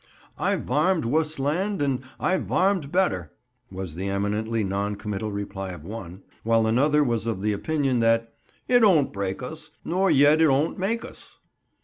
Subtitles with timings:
[0.39, 3.33] "I've varmed wuss land an' I've varmed better,"
[3.69, 8.33] was the eminently non committal reply of one; while another was of the opinion that
[8.67, 11.37] "it 'on't break us, nor yet it 'on't make us."